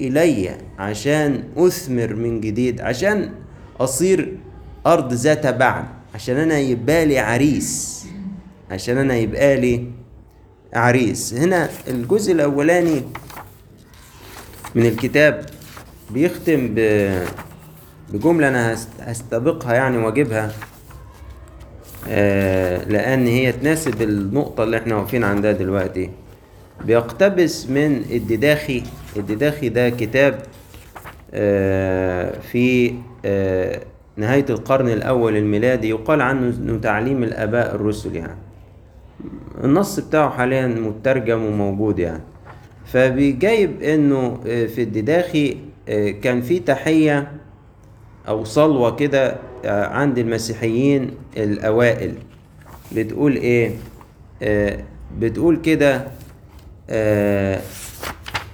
[0.00, 3.30] إلي عشان أثمر من جديد عشان
[3.80, 4.36] أصير
[4.86, 8.04] أرض ذات بعد عشان أنا يبقى عريس
[8.70, 9.84] عشان أنا يبقى
[10.74, 11.34] عريس.
[11.34, 13.02] هنا الجزء الأولاني
[14.74, 15.46] من الكتاب
[16.10, 16.74] بيختم
[18.12, 20.52] بجملة أنا هستبقها يعني وأجيبها
[22.08, 26.10] آه لأن هي تناسب النقطة اللي إحنا واقفين عندها دلوقتي.
[26.84, 28.82] بيقتبس من الدداخي.
[29.16, 30.42] الدداخي ده كتاب
[31.34, 33.80] آه في آه
[34.16, 38.36] نهاية القرن الأول الميلادي يقال عنه إنه تعليم الآباء الرسل يعني.
[39.64, 42.22] النص بتاعه حاليا مترجم وموجود يعني.
[42.86, 45.56] فبيجايب إنه في الدداخي
[46.22, 47.32] كان في تحية
[48.28, 52.14] أو صلوة كده عند المسيحيين الأوائل.
[52.96, 53.70] بتقول إيه؟
[55.18, 56.06] بتقول كده آه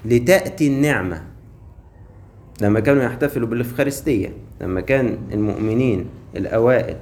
[0.04, 1.22] لتأتي النعمة.
[2.60, 6.96] لما كانوا يحتفلوا بالإفخارستية لما كان المؤمنين الأوائل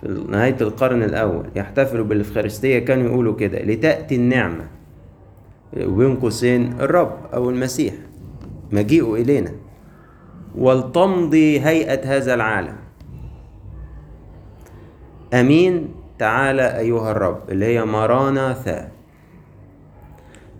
[0.00, 4.68] في نهاية القرن الأول يحتفلوا بالإفخارستية كانوا يقولوا كده لتأتي النعمة.
[5.76, 7.94] وبين قوسين الرب أو المسيح.
[8.72, 9.52] مجيئه إلينا.
[10.56, 12.76] ولتمضي هيئة هذا العالم.
[15.34, 18.88] أمين تعالى أيها الرب اللي هي مراناثا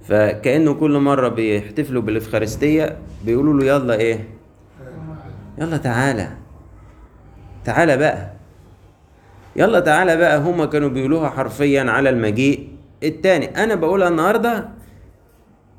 [0.08, 4.28] فكأنه كل مرة بيحتفلوا بالإفخارستية بيقولوا له يلا إيه؟
[5.58, 6.28] يلا تعالى.
[7.64, 8.32] تعالى بقى.
[9.56, 10.38] يلا تعالى بقى.
[10.38, 12.68] هما كانوا بيقولوها حرفيا على المجيء
[13.02, 13.64] التاني.
[13.64, 14.68] أنا بقولها النهاردة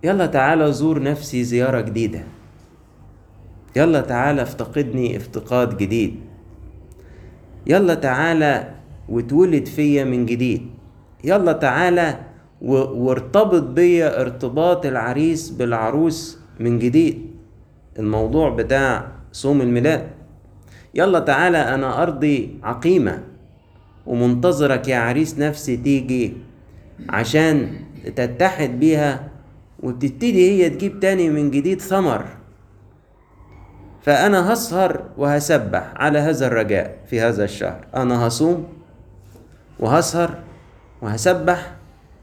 [0.03, 2.23] يلا تعالى زور نفسي زيارة جديدة.
[3.75, 6.19] يلا تعالى افتقدني افتقاد جديد.
[7.67, 8.71] يلا تعالى
[9.09, 10.69] واتولد فيا من جديد.
[11.23, 12.28] يلا تعالى
[12.61, 17.29] وارتبط بيا ارتباط العريس بالعروس من جديد.
[17.99, 20.07] الموضوع بتاع صوم الميلاد.
[20.95, 23.23] يلا تعالى أنا أرضي عقيمة
[24.05, 26.33] ومنتظرك يا عريس نفسي تيجي
[27.09, 27.79] عشان
[28.15, 29.29] تتحد بيها
[29.79, 32.25] وتبتدي هي تجيب تاني من جديد ثمر.
[34.01, 37.87] فأنا هسهر وهسبح على هذا الرجاء في هذا الشهر.
[37.95, 38.67] أنا هصوم
[39.79, 40.35] وهسهر
[41.01, 41.78] وهسبح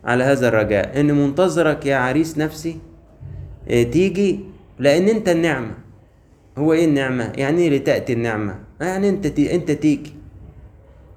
[0.07, 1.01] على هذا الرجاء.
[1.01, 2.77] إن منتظرك يا عريس نفسي
[3.69, 4.41] تيجي
[4.79, 5.71] لأن أنت النعمة.
[6.59, 10.13] هو إيه النعمة؟ يعني إيه لتأتي النعمة؟ يعني أنت تي أنت تيجي.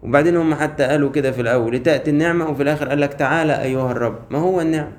[0.03, 3.91] وبعدين هم حتى قالوا كده في الأول لتأتي النعمة وفي الآخر قال لك تعالى أيها
[3.91, 4.19] الرب.
[4.29, 4.91] ما هو النعمة؟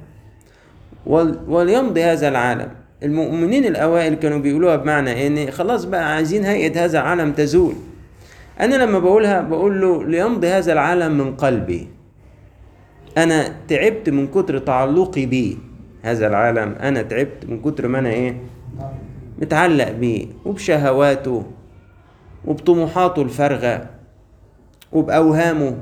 [1.49, 2.69] وليمضي هذا العالم.
[3.03, 7.75] المؤمنين الأوائل كانوا بيقولوها بمعنى إن خلاص بقى عايزين هيئة هذا العالم تزول.
[8.61, 11.89] أنا لما بقولها بقول له ليمضي هذا العالم من قلبي.
[13.19, 15.57] أنا تعبت من كتر تعلقي بيه.
[16.03, 18.37] هذا العالم أنا تعبت من كتر ما أنا إيه؟
[19.39, 20.27] متعلق بيه.
[20.45, 21.45] وبشهواته
[22.45, 23.87] وبطموحاته الفارغة
[24.93, 25.77] وبأوهامه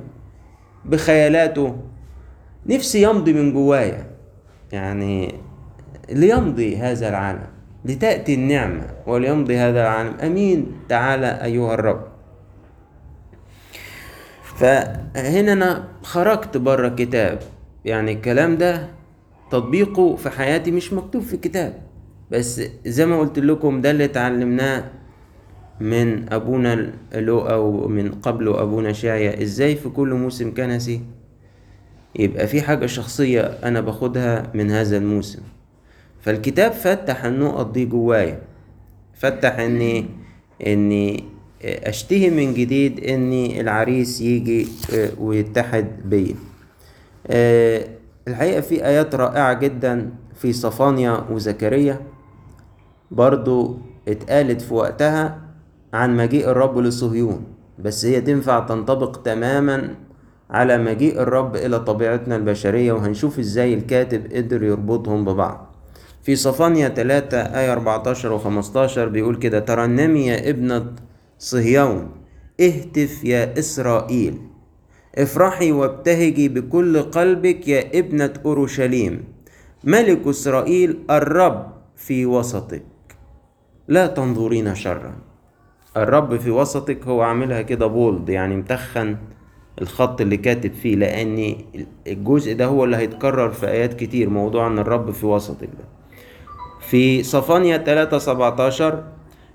[0.85, 1.77] بخيالاته.
[2.67, 4.07] نفسي يمضي من جوايا.
[4.73, 5.35] يعني
[6.11, 7.47] ليمضي هذا العالم
[7.85, 10.15] لتأتي النعمة وليمضي هذا العالم.
[10.23, 10.67] أمين.
[10.89, 12.18] تعالى أيها الرب.
[14.59, 17.39] فهنا أنا خرجت بره الكتاب
[17.85, 18.89] يعني الكلام ده
[19.51, 21.75] تطبيقه في حياتي مش مكتوب في الكتاب.
[22.31, 24.85] بس زي ما قلت لكم ده اللي اتعلمناه
[25.81, 31.01] من أبونا لوقا ومن قبله أبونا شاعية إزاي في كل موسم كنسي؟
[32.19, 35.43] يبقى في حاجة شخصية أنا باخدها من هذا الموسم.
[36.21, 38.41] فالكتاب فتح النقط دي جوايا.
[39.15, 40.07] فتح إني
[40.67, 41.25] إني
[41.65, 44.69] أشتهي من جديد إني العريس يجي
[45.21, 46.35] ويتحد بيا.
[48.29, 52.01] الحقيقة في آيات رائعة جدا في صفانيا وزكريا
[53.11, 55.39] برضو اتقالت في وقتها
[55.93, 57.45] عن مجيء الرب لصهيون
[57.79, 59.95] بس هي تنفع تنطبق تماما
[60.51, 65.75] على مجيء الرب إلى طبيعتنا البشرية وهنشوف إزاي الكاتب قدر يربطهم ببعض.
[66.23, 70.87] في صفانيا 3 آية 14 و 15 بيقول كده ترنمي يا ابنة
[71.39, 72.11] صهيون
[72.61, 74.39] اهتف يا إسرائيل.
[75.19, 79.25] افرحي وابتهجي بكل قلبك يا ابنة أورشليم.
[79.85, 82.83] ملك إسرائيل الرب في وسطك.
[83.89, 85.15] لا تنظرين شرا.
[85.97, 89.17] الرب في وسطك هو عاملها كده بولد يعني متخن
[89.81, 91.57] الخط اللي كاتب فيه لأن
[92.07, 95.85] الجزء ده هو اللي هيتكرر في آيات كتير موضوع إن الرب في وسطك ده.
[96.81, 99.05] في صفانيا 3 17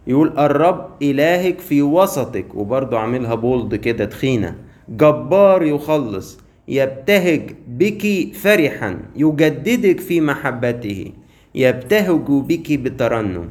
[0.08, 4.56] يقول الرب إلهك في وسطك وبرضه عاملها بولد كده تخينة.
[4.90, 11.12] جبار يخلص يبتهج بك فرحا يجددك في محبته
[11.56, 13.50] يبتهج بك بترنم.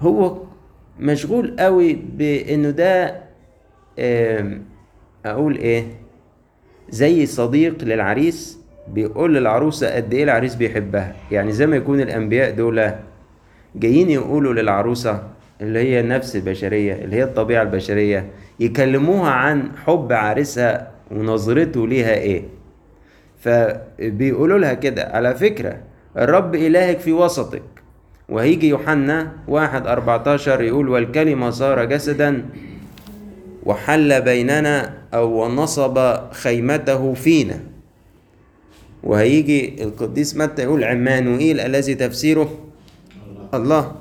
[0.00, 0.38] هو
[1.00, 3.20] مشغول قوي بإنه ده
[5.26, 5.84] أقول إيه
[6.90, 8.58] زي صديق للعريس
[8.92, 11.14] بيقول للعروسة قد إيه العريس بيحبها.
[11.30, 12.92] يعني زي ما يكون الأنبياء دول
[13.78, 15.22] جايين يقولوا للعروسة
[15.60, 22.42] اللي هي النفس البشرية اللي هي الطبيعة البشرية يكلموها عن حب عريسها ونظرته ليها إيه.
[23.40, 25.76] فبيقولوا لها كده على فكرة
[26.16, 27.62] الرب إلهك في وسطك.
[28.28, 32.44] وهيجي يوحنا واحد أربعتاشر يقول والكلمة صار جسدا
[33.62, 37.60] وحل بيننا أو نصب خيمته فينا.
[39.02, 42.67] وهيجي القديس متى يقول عمانوئيل الذي تفسيره؟
[43.54, 43.92] الله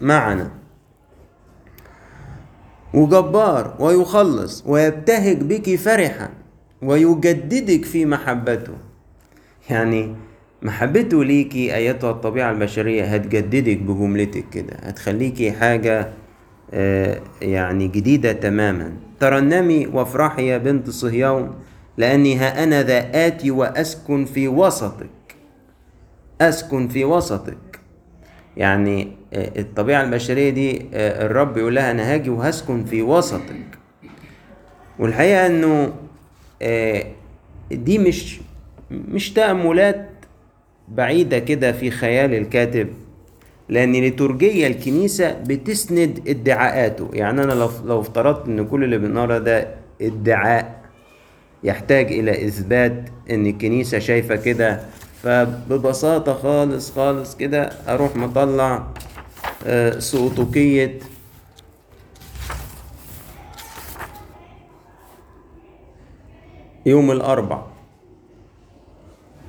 [0.00, 0.50] معنا.
[2.94, 6.28] وجبار ويخلص ويبتهج بك فرحا
[6.82, 8.72] ويجددك في محبته.
[9.70, 10.14] يعني
[10.62, 16.12] محبته ليكي أيتها الطبيعة البشرية هتجددك بجملتك كده هتخليكي حاجة
[16.74, 18.92] آه، يعني جديدة تماما.
[19.20, 21.54] ترنمي وافرحي يا بنت صهيون
[21.96, 25.10] لأني ها أنا ذا آتي وأسكن في وسطك.
[26.40, 27.73] أسكن في وسطك.
[28.56, 33.78] يعني آه، الطبيعة البشرية دي آه، الرب يقول لها أنا هاجي وهسكن في وسطك.
[34.98, 35.92] والحقيقة إنه
[36.62, 37.04] آه،
[37.70, 38.40] دي مش
[38.90, 40.08] مش تأملات
[40.88, 42.88] بعيدة كده في خيال الكاتب.
[43.68, 47.10] لأن ليتورجية الكنيسة بتسند ادعاءاته.
[47.12, 49.68] يعني أنا لو لو افترضت إن كل اللي بنقرا ده
[50.02, 50.84] ادعاء
[51.64, 54.80] يحتاج إلى إثبات إن الكنيسة شايفة كده
[55.24, 58.86] فببساطة خالص خالص كده أروح مطلع
[59.66, 60.98] آه، سقوطكية
[66.86, 67.62] يوم الأربع.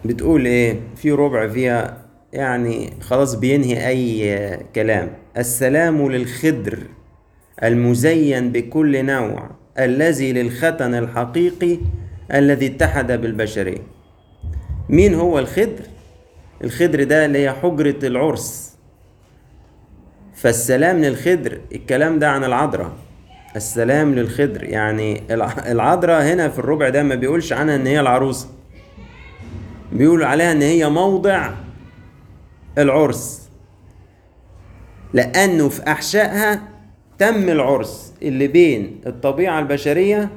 [0.05, 5.11] بتقول إيه؟ في ربع فيها يعني خلاص بينهي أي كلام.
[5.38, 6.79] السلام للخدر
[7.63, 11.77] المزين بكل نوع الذي للختن الحقيقي
[12.33, 13.94] الذي اتحد بالبشرية.
[14.95, 15.81] مين هو الخدر
[16.63, 18.75] الخدر ده اللي هي حجرة العرس.
[20.36, 22.91] فالسلام للخدر الكلام ده عن العذراء.
[23.55, 28.47] السلام للخدر يعني الع- العذراء هنا في الربع ده ما بيقولش عنها إن هي العروسة.
[29.91, 31.51] بيقول عليها إن هي موضع
[32.77, 33.49] العرس.
[35.13, 36.62] لأنه في أحشائها
[37.17, 40.29] تم العرس اللي بين الطبيعة البشرية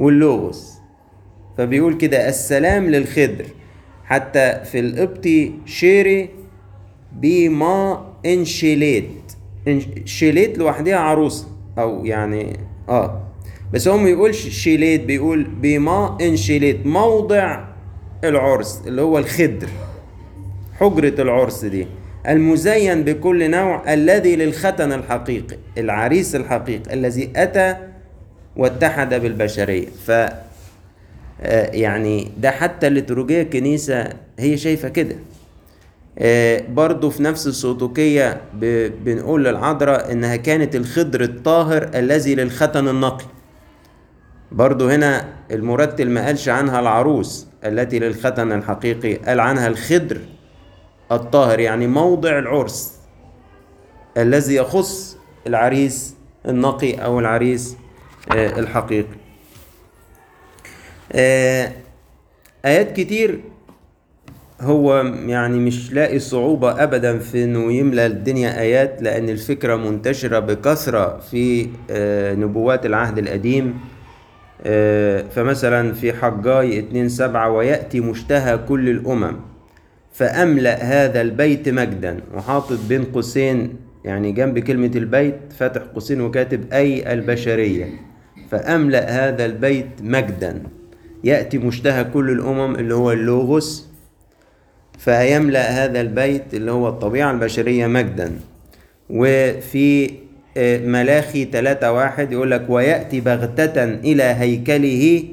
[0.00, 0.73] واللوغوس.
[1.58, 3.44] فبيقول كده السلام للخدر
[4.04, 6.28] حتى في القبطي شيري
[7.12, 9.10] بما إنشيليت.
[9.68, 11.46] إن- شيليت لوحدها عروسه
[11.78, 12.56] أو يعني
[12.88, 13.20] آه.
[13.72, 17.64] بس هو ما بيقولش شيليت بيقول بما إنشيليت موضع
[18.24, 19.68] العرس اللي هو الخدر
[20.80, 21.86] حجرة العرس دي.
[22.28, 27.76] المزين بكل نوع الذي للختن الحقيقي العريس الحقيقي الذي أتى
[28.56, 29.86] واتحد بالبشرية.
[30.06, 30.43] ف آه،
[31.72, 35.16] يعني ده حتى الليتورجية الكنيسة هي شايفة كده.
[36.18, 43.24] آه، برضو في نفس السوتوكية ب- بنقول للعذراء إنها كانت الخضر الطاهر الذي للختن النقي.
[44.52, 50.18] برضو هنا المرتل ما قالش عنها العروس التي للختن الحقيقي قال عنها الخضر
[51.12, 52.92] الطاهر يعني موضع العرس
[54.16, 56.14] الذي يخص العريس
[56.48, 57.76] النقي أو العريس
[58.36, 59.08] آه، الحقيقي.
[59.08, 59.23] آه،
[61.14, 63.40] آيات كتير
[64.60, 71.18] هو يعني مش لاقي صعوبة أبدا في إنه يملى الدنيا آيات لأن الفكرة منتشرة بكثرة
[71.30, 73.78] في آه، نبوات العهد القديم.
[74.66, 79.36] آه، فمثلا في حجاي اتنين سبعة ويأتي مشتهى كل الأمم
[80.12, 82.20] فأملأ هذا البيت مجدا.
[82.34, 87.88] وحاطط بين قوسين يعني جنب كلمة البيت فاتح قوسين وكاتب أي البشرية.
[88.50, 90.62] فأملأ هذا البيت مجدا.
[91.24, 93.86] يأتي مشتهى كل الأمم اللي هو اللوغوس
[94.98, 98.32] فيملأ هذا البيت اللي هو الطبيعة البشرية مجدا.
[99.10, 100.10] وفي
[100.56, 105.24] آه، ملاخي ثلاثة واحد يقول لك ويأتي بغتة إلى هيكله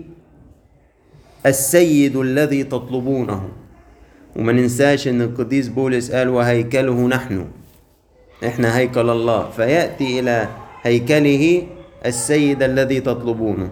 [1.45, 3.49] السيد الذي تطلبونه.
[4.35, 7.45] وما ننساش إن القديس بولس قال وهيكله نحن.
[8.45, 9.49] إحنا هيكل الله.
[9.49, 10.47] فيأتي إلى
[10.83, 11.63] هيكله
[12.05, 13.69] السيد الذي تطلبونه.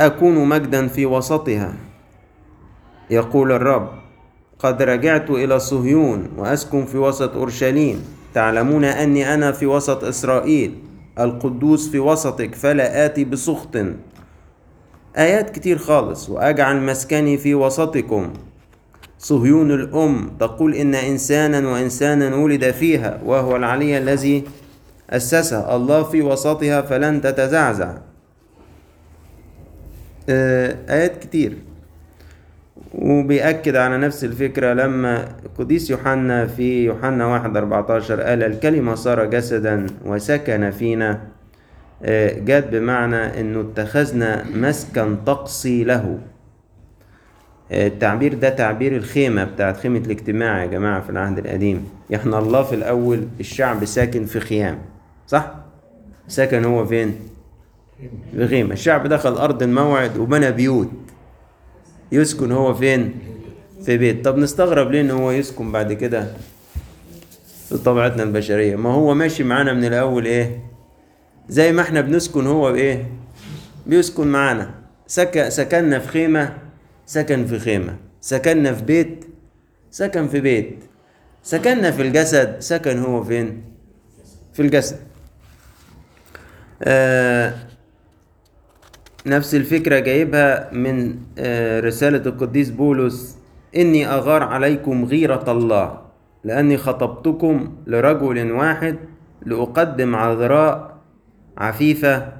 [0.00, 1.72] أكون مجدا في وسطها.
[3.10, 3.88] يقول الرب
[4.58, 8.04] قد رجعت إلى صهيون وأسكن في وسط أورشليم.
[8.34, 10.74] تعلمون أني أنا في وسط إسرائيل.
[11.18, 13.76] القدوس في وسطك فلا آتي بسخط.
[15.16, 18.32] آيات كتير خالص وأجعل مسكني في وسطكم.
[19.18, 24.44] صهيون الأم تقول إن إنسانا وإنسانا ولد فيها وهو العلي الذي
[25.10, 27.94] أسسها الله في وسطها فلن تتزعزع.
[30.28, 31.56] آه، آيات كتير.
[32.94, 35.28] وبيأكد على نفس الفكرة لما
[35.58, 41.20] قديس يوحنا في يوحنا واحد أربعتاشر قال الكلمة صار جسدا وسكن فينا.
[42.02, 46.18] آه، جت بمعنى إنه اتخذنا مسكن طقسي له.
[47.72, 51.88] آه، التعبير ده تعبير الخيمة بتاعت خيمة الاجتماع يا جماعة في العهد القديم.
[52.14, 54.78] إحنا الله في الأول الشعب ساكن في خيام.
[55.28, 55.54] صح؟
[56.28, 57.16] سكن هو فين؟
[58.32, 60.88] في خيمة الشعب دخل أرض الموعد وبنى بيوت
[62.12, 63.14] يسكن هو فين؟
[63.84, 66.26] في بيت طب نستغرب ليه ان هو يسكن بعد كده
[67.68, 70.60] في طبيعتنا البشرية ما هو ماشي معانا من الأول إيه؟
[71.48, 73.06] زي ما إحنا بنسكن هو بإيه؟
[73.86, 74.74] بيسكن معانا
[75.06, 75.48] سك...
[75.48, 76.58] سكننا في خيمة
[77.06, 79.24] سكن في خيمة سكننا في بيت
[79.90, 80.76] سكن في بيت
[81.42, 83.62] سكننا في الجسد سكن هو فين
[84.52, 84.96] في الجسد
[86.82, 87.54] آه
[89.26, 93.38] نفس الفكرة جايبها من آه رسالة القديس بولس
[93.76, 96.00] إني أغار عليكم غيرة الله
[96.44, 98.96] لأني خطبتكم لرجل واحد
[99.46, 100.98] لأقدم عذراء
[101.58, 102.32] عفيفة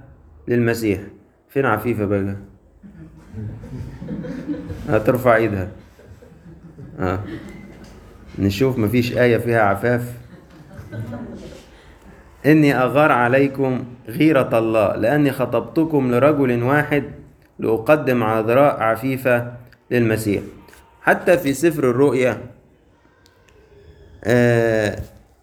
[0.48, 1.00] للمسيح.
[1.48, 2.36] فين عفيفة بقى؟
[4.88, 5.68] هترفع إيدها.
[7.00, 7.20] آه.
[8.38, 10.12] نشوف مفيش آية فيها عفاف.
[12.48, 17.04] إني أغار عليكم غيرة الله لأني خطبتكم لرجل واحد
[17.58, 19.52] لأقدم عذراء عفيفة
[19.90, 20.42] للمسيح.
[21.02, 22.38] حتى في سفر الرؤيا
[24.24, 24.98] آه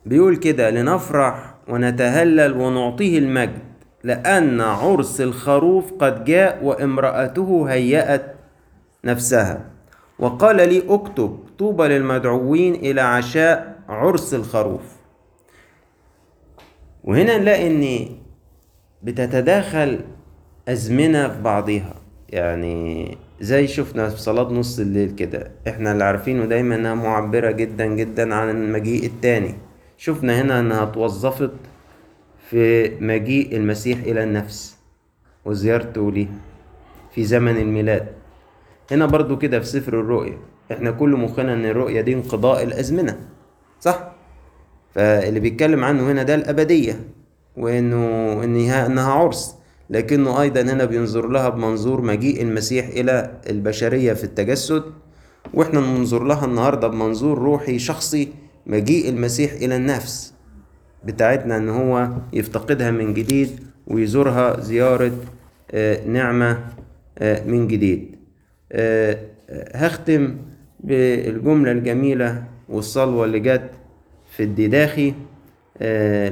[0.06, 3.60] بيقول كده لنفرح ونتهلل ونعطيه المجد
[4.04, 8.36] لأن عرس الخروف قد جاء وامرأته هيأت
[9.04, 9.62] نفسها.
[10.20, 14.95] وقال لي اكتب طوبى للمدعوين إلى عشاء عرس الخروف.
[17.06, 18.10] وهنا نلاقي إن
[19.04, 20.00] بتتداخل
[20.68, 21.96] أزمنة في بعضها
[22.30, 27.86] يعني زي شفنا في صلاة نص الليل كده إحنا اللي عارفينه دايما إنها معبرة جدا
[27.86, 29.56] جدا عن المجيء التاني.
[29.98, 31.52] شفنا هنا إنها اتوظفت
[32.50, 34.78] في مجيء المسيح إلى النفس
[35.46, 36.28] وزيارته ليه
[37.12, 38.08] في زمن الميلاد.
[38.92, 40.38] هنا برضو كده في سفر الرؤيا
[40.72, 43.20] إحنا كل مخنا إن الرؤيا دي انقضاء الأزمنة
[43.80, 44.15] صح؟
[44.96, 47.00] فاللي بيتكلم عنه هنا ده الأبدية
[47.58, 49.56] وإنه انها إنها عرس.
[49.90, 54.84] لكنه أيضا هنا بينظر لها بمنظور مجيء المسيح إلى البشرية في التجسد
[55.54, 58.28] وإحنا ننظر لها النهاردة بمنظور روحي شخصي
[58.66, 60.34] مجيء المسيح إلى النفس
[61.04, 63.50] بتاعتنا إن هو يفتقدها من جديد
[63.88, 65.12] ويزورها زيارة
[66.08, 66.60] نعمة
[67.22, 68.16] من جديد.
[69.76, 70.36] هختم
[70.80, 73.70] بالجملة الجميلة والصلوة اللي جت
[74.38, 75.14] في الديداخي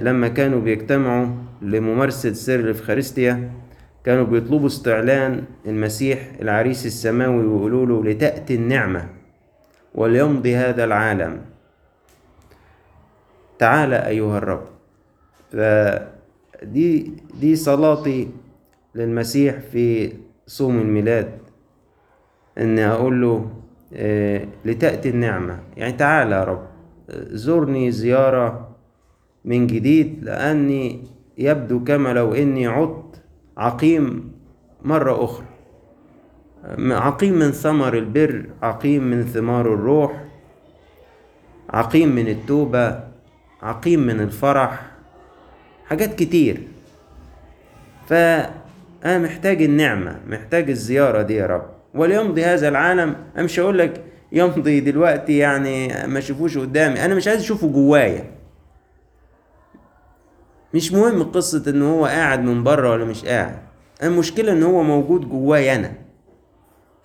[0.04, 1.28] لما كانوا بيجتمعوا
[1.62, 3.52] لممارسة سر الإفخارستيا
[4.04, 9.10] كانوا بيطلبوا استعلان المسيح العريس السماوي ويقولوا له لتأتي النعمة
[9.96, 11.42] وليمضي هذا العالم.
[13.60, 14.64] تعالى أيها الرب.
[15.52, 18.30] فدي دي صلاتي
[18.96, 20.14] للمسيح في
[20.48, 21.32] صوم الميلاد
[22.58, 23.50] إن أقول له
[24.66, 25.60] لتأتي النعمة.
[25.78, 26.73] يعني تعالى يا رب.
[27.10, 28.70] زورني زيارة
[29.46, 31.04] من جديد لأني
[31.38, 33.22] يبدو كما لو إني عدت
[33.58, 34.32] عقيم
[34.82, 35.46] مرة أخرى.
[36.78, 40.24] عقيم من ثمر البر عقيم من ثمار الروح
[41.70, 43.00] عقيم من التوبة
[43.62, 44.92] عقيم من الفرح
[45.86, 46.58] حاجات كتير.
[48.08, 51.66] فأنا محتاج النعمة محتاج الزيارة دي يا رب.
[51.94, 54.04] وليمضي هذا العالم أنا مش هقول لك
[54.34, 57.06] يمضي دلوقتي يعني ما اشوفوش قدامي.
[57.06, 58.32] أنا مش عايز اشوفه جوايا.
[60.74, 63.60] مش مهم قصة إن هو قاعد من بره ولا مش قاعد.
[64.04, 65.92] المشكلة إن هو موجود جوايا أنا.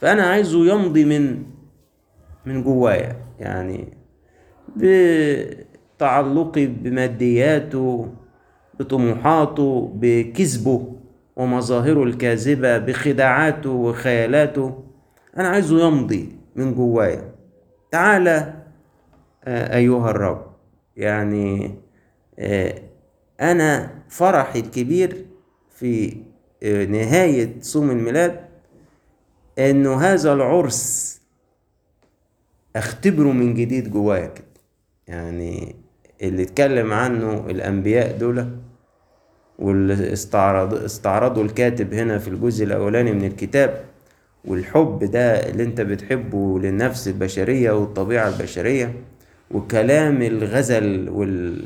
[0.01, 1.43] فأنا عايزه يمضي من
[2.47, 3.17] من جوايا.
[3.39, 3.93] يعني
[4.77, 8.09] بتعلقي بمادياته
[8.81, 10.93] بطموحاته بكذبه
[11.37, 14.85] ومظاهره الكاذبة بخداعاته وخيالاته.
[15.39, 16.38] أنا عايزه يمضي.
[16.59, 17.35] من جوايا.
[17.91, 18.55] تعالى
[19.47, 20.47] أيها الرب.
[20.97, 21.75] يعني
[23.41, 25.27] أنا فرحي الكبير
[25.71, 26.17] في
[26.89, 28.41] نهاية صوم الميلاد
[29.59, 31.21] إنه هذا العرس
[32.77, 34.45] أختبره من جديد جوايا كده.
[35.07, 35.77] يعني
[36.23, 38.47] اللي اتكلم عنه الأنبياء دول
[39.59, 43.85] واللي استعرض استعرضوا الكاتب هنا في الجزء الأولاني من الكتاب
[44.49, 48.95] والحب ده اللي انت بتحبه للنفس البشرية والطبيعة البشرية
[49.51, 51.65] وكلام الغزل وال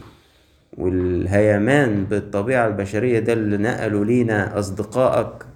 [0.78, 5.46] والهيمان بالطبيعة البشرية ده اللي نقلوا لينا أصدقائك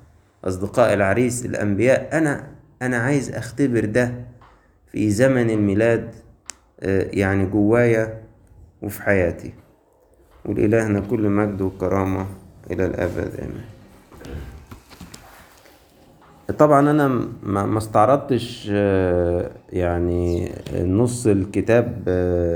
[0.45, 2.47] أصدقاء العريس الأنبياء أنا
[2.83, 4.13] أنا عايز أختبر ده
[4.93, 6.11] في زمن الميلاد
[7.13, 8.23] يعني جوايا
[8.83, 9.53] وفي حياتي.
[10.45, 12.27] ولإلهنا كل مجد وكرامة
[12.71, 13.65] إلى الأبد آمين.
[16.59, 17.09] طبعا أنا
[17.43, 18.67] ما استعرضتش
[19.73, 22.03] يعني نص الكتاب